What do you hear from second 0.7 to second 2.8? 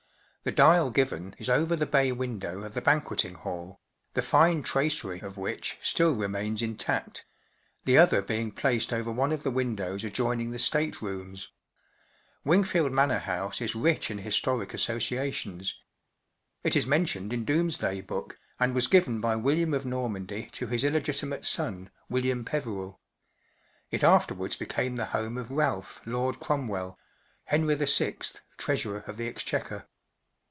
given is over the bay window of